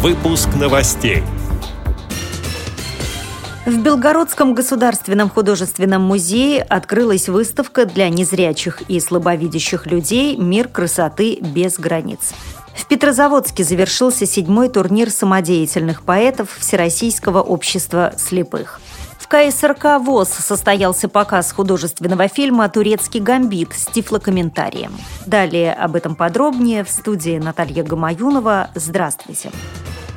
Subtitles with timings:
[0.00, 1.24] Выпуск новостей.
[3.66, 11.80] В Белгородском государственном художественном музее открылась выставка для незрячих и слабовидящих людей «Мир красоты без
[11.80, 12.32] границ».
[12.76, 18.80] В Петрозаводске завершился седьмой турнир самодеятельных поэтов Всероссийского общества слепых.
[19.28, 24.92] В КСРК ВОЗ состоялся показ художественного фильма «Турецкий гамбит» с тифлокомментарием.
[25.26, 28.70] Далее об этом подробнее в студии Наталья Гамаюнова.
[28.74, 29.50] Здравствуйте.
[29.50, 30.07] Здравствуйте.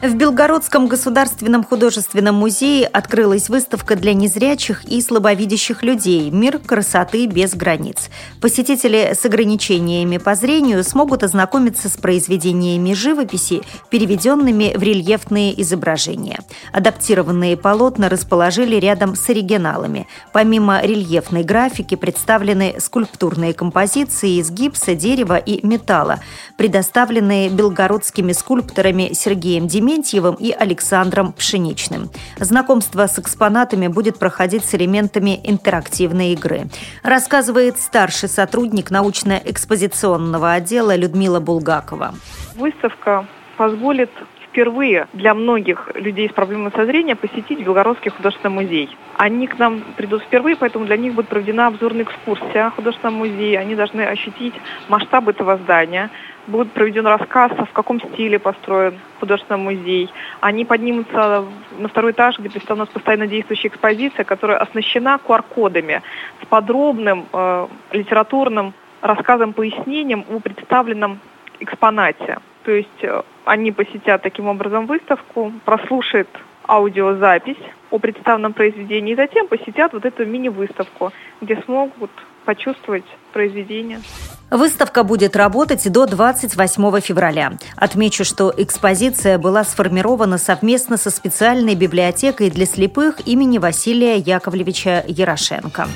[0.00, 7.54] В Белгородском государственном художественном музее открылась выставка для незрячих и слабовидящих людей «Мир красоты без
[7.56, 8.08] границ».
[8.40, 16.38] Посетители с ограничениями по зрению смогут ознакомиться с произведениями живописи, переведенными в рельефные изображения.
[16.72, 20.06] Адаптированные полотна расположили рядом с оригиналами.
[20.32, 26.20] Помимо рельефной графики представлены скульптурные композиции из гипса, дерева и металла,
[26.56, 32.10] предоставленные белгородскими скульпторами Сергеем Демидовым Дементьевым и Александром Пшеничным.
[32.36, 36.66] Знакомство с экспонатами будет проходить с элементами интерактивной игры.
[37.02, 42.12] Рассказывает старший сотрудник научно-экспозиционного отдела Людмила Булгакова.
[42.56, 43.26] Выставка
[43.56, 44.10] позволит
[44.50, 48.90] впервые для многих людей с проблемой со зрением посетить Белгородский художественный музей.
[49.16, 53.58] Они к нам придут впервые, поэтому для них будет проведена обзорная экскурсия о художественном музее.
[53.58, 54.54] Они должны ощутить
[54.88, 56.10] масштаб этого здания,
[56.48, 60.10] будет проведен рассказ, в каком стиле построен художественный музей.
[60.40, 61.44] Они поднимутся
[61.78, 66.02] на второй этаж, где представлена постоянно действующая экспозиция, которая оснащена QR-кодами
[66.42, 71.20] с подробным э, литературным рассказом, пояснением о представленном
[71.60, 72.38] экспонате.
[72.64, 76.28] То есть э, они посетят таким образом выставку, прослушают
[76.66, 77.56] аудиозапись
[77.90, 82.10] о представленном произведении и затем посетят вот эту мини-выставку, где смогут
[82.44, 84.00] почувствовать произведение.
[84.50, 87.52] Выставка будет работать до 28 февраля.
[87.76, 95.88] Отмечу, что экспозиция была сформирована совместно со специальной библиотекой для слепых имени Василия Яковлевича Ярошенко.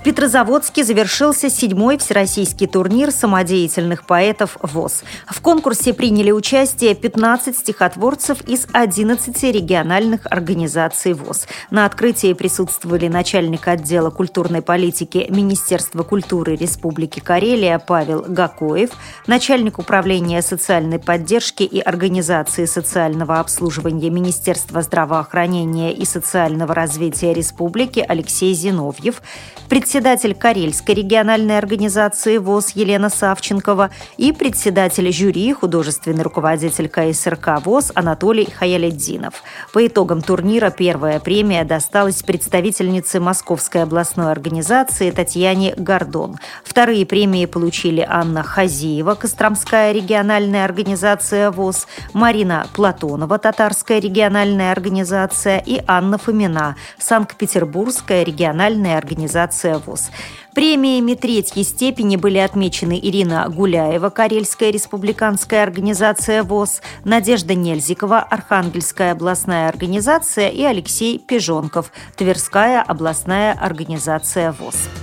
[0.00, 5.02] В Петрозаводске завершился седьмой всероссийский турнир самодеятельных поэтов ВОЗ.
[5.28, 11.46] В конкурсе приняли участие 15 стихотворцев из 11 региональных организаций ВОЗ.
[11.70, 18.92] На открытии присутствовали начальник отдела культурной политики Министерства культуры Республики Карелия Павел Гакоев,
[19.26, 28.54] начальник управления социальной поддержки и организации социального обслуживания Министерства здравоохранения и социального развития Республики Алексей
[28.54, 29.20] Зиновьев,
[29.68, 38.48] председатель Карельской региональной организации ВОЗ Елена Савченкова и председатель жюри, художественный руководитель КСРК ВОЗ Анатолий
[38.48, 39.42] Хаяледдинов.
[39.72, 46.36] По итогам турнира первая премия досталась представительнице Московской областной организации Татьяне Гордон.
[46.62, 55.82] Вторые премии получили Анна Хазиева, Костромская региональная организация ВОЗ, Марина Платонова, Татарская региональная организация и
[55.88, 60.10] Анна Фомина, Санкт-Петербургская региональная организация организация ВОЗ.
[60.54, 69.68] Премиями третьей степени были отмечены Ирина Гуляева, Карельская республиканская организация ВОЗ, Надежда Нельзикова, Архангельская областная
[69.68, 74.99] организация и Алексей Пижонков, Тверская областная организация ВОЗ.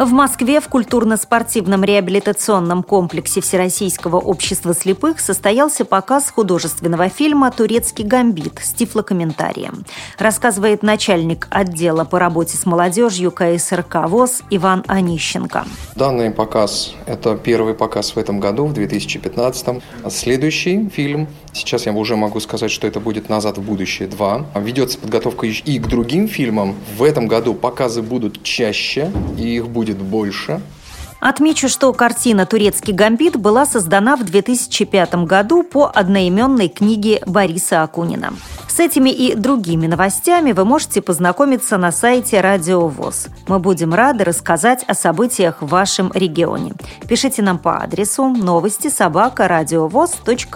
[0.00, 8.60] В Москве в культурно-спортивном реабилитационном комплексе Всероссийского общества слепых состоялся показ художественного фильма «Турецкий гамбит»
[8.62, 9.84] с тифлокомментарием.
[10.16, 15.66] Рассказывает начальник отдела по работе с молодежью КСРК ВОЗ Иван Онищенко.
[15.96, 19.82] Данный показ– это первый показ в этом году, в 2015.
[20.08, 24.62] Следующий фильм, сейчас я уже могу сказать, что это будет «Назад в будущее 2».
[24.62, 26.74] Ведется подготовка и к другим фильмам.
[26.96, 30.60] В этом году показы будут чаще, и их будет будет больше.
[31.20, 38.32] Отмечу, что картина «Турецкий гамбит» была создана в 2005 году по одноименной книге Бориса Акунина.
[38.68, 43.26] С этими и другими новостями вы можете познакомиться на сайте Радио ВОЗ.
[43.48, 46.72] Мы будем рады рассказать о событиях в вашем регионе.
[47.06, 49.46] Пишите нам по адресу новости собака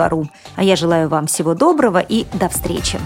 [0.09, 0.27] ру.
[0.57, 2.99] А я желаю вам всего доброго и до встречи.